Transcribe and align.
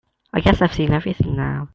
I 0.33 0.39
guess 0.41 0.63
I've 0.63 0.73
seen 0.73 0.93
everything 0.93 1.35
now. 1.35 1.69